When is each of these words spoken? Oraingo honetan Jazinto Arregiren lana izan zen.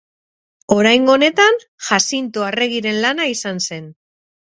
Oraingo 0.75 1.11
honetan 1.15 1.59
Jazinto 1.89 2.45
Arregiren 2.47 2.97
lana 3.05 3.29
izan 3.35 3.63
zen. 3.69 3.87